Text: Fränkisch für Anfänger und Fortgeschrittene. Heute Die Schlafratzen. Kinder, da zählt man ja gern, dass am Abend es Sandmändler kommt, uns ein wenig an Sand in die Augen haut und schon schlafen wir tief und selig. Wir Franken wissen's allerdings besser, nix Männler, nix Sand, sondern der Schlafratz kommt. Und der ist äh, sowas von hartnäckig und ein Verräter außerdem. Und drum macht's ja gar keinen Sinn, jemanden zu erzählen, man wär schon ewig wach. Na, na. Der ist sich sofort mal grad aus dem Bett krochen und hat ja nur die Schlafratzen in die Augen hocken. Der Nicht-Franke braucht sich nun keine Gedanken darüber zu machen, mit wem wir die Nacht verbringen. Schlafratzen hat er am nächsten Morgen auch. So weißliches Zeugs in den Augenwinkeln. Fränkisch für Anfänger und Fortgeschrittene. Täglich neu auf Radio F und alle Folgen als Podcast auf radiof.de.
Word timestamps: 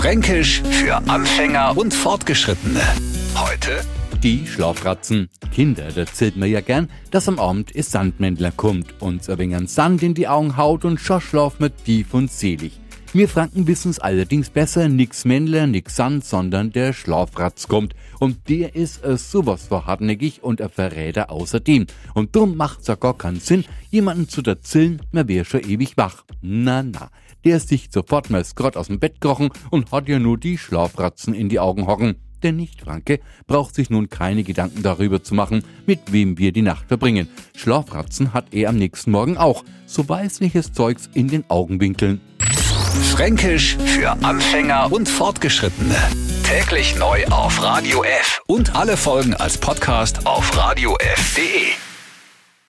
Fränkisch 0.00 0.62
für 0.62 0.96
Anfänger 1.10 1.76
und 1.76 1.92
Fortgeschrittene. 1.92 2.80
Heute 3.34 3.82
Die 4.22 4.46
Schlafratzen. 4.46 5.28
Kinder, 5.52 5.88
da 5.94 6.06
zählt 6.06 6.38
man 6.38 6.48
ja 6.48 6.62
gern, 6.62 6.88
dass 7.10 7.28
am 7.28 7.38
Abend 7.38 7.76
es 7.76 7.90
Sandmändler 7.90 8.50
kommt, 8.50 9.02
uns 9.02 9.28
ein 9.28 9.36
wenig 9.36 9.56
an 9.56 9.66
Sand 9.66 10.02
in 10.02 10.14
die 10.14 10.26
Augen 10.26 10.56
haut 10.56 10.86
und 10.86 11.00
schon 11.00 11.20
schlafen 11.20 11.64
wir 11.64 11.76
tief 11.76 12.14
und 12.14 12.32
selig. 12.32 12.80
Wir 13.12 13.28
Franken 13.28 13.66
wissen's 13.66 13.98
allerdings 13.98 14.50
besser, 14.50 14.88
nix 14.88 15.24
Männler, 15.24 15.66
nix 15.66 15.96
Sand, 15.96 16.24
sondern 16.24 16.70
der 16.70 16.92
Schlafratz 16.92 17.66
kommt. 17.66 17.96
Und 18.20 18.48
der 18.48 18.76
ist 18.76 19.04
äh, 19.04 19.16
sowas 19.16 19.66
von 19.66 19.84
hartnäckig 19.84 20.44
und 20.44 20.62
ein 20.62 20.68
Verräter 20.68 21.28
außerdem. 21.28 21.88
Und 22.14 22.36
drum 22.36 22.56
macht's 22.56 22.86
ja 22.86 22.94
gar 22.94 23.18
keinen 23.18 23.40
Sinn, 23.40 23.64
jemanden 23.90 24.28
zu 24.28 24.42
erzählen, 24.42 25.02
man 25.10 25.26
wär 25.26 25.44
schon 25.44 25.64
ewig 25.68 25.96
wach. 25.96 26.22
Na, 26.40 26.84
na. 26.84 27.10
Der 27.44 27.56
ist 27.56 27.70
sich 27.70 27.88
sofort 27.90 28.30
mal 28.30 28.44
grad 28.54 28.76
aus 28.76 28.86
dem 28.86 29.00
Bett 29.00 29.20
krochen 29.20 29.50
und 29.70 29.90
hat 29.90 30.08
ja 30.08 30.20
nur 30.20 30.38
die 30.38 30.56
Schlafratzen 30.56 31.34
in 31.34 31.48
die 31.48 31.58
Augen 31.58 31.88
hocken. 31.88 32.14
Der 32.44 32.52
Nicht-Franke 32.52 33.18
braucht 33.48 33.74
sich 33.74 33.90
nun 33.90 34.08
keine 34.08 34.44
Gedanken 34.44 34.84
darüber 34.84 35.20
zu 35.20 35.34
machen, 35.34 35.64
mit 35.84 36.12
wem 36.12 36.38
wir 36.38 36.52
die 36.52 36.62
Nacht 36.62 36.86
verbringen. 36.86 37.28
Schlafratzen 37.56 38.34
hat 38.34 38.54
er 38.54 38.68
am 38.68 38.76
nächsten 38.76 39.10
Morgen 39.10 39.36
auch. 39.36 39.64
So 39.86 40.08
weißliches 40.08 40.72
Zeugs 40.72 41.10
in 41.12 41.26
den 41.26 41.42
Augenwinkeln. 41.50 42.20
Fränkisch 43.20 43.76
für 43.84 44.12
Anfänger 44.22 44.90
und 44.90 45.06
Fortgeschrittene. 45.06 45.94
Täglich 46.42 46.96
neu 46.96 47.22
auf 47.26 47.62
Radio 47.62 48.02
F 48.02 48.40
und 48.46 48.74
alle 48.74 48.96
Folgen 48.96 49.34
als 49.34 49.58
Podcast 49.58 50.26
auf 50.26 50.56
radiof.de. 50.56 51.89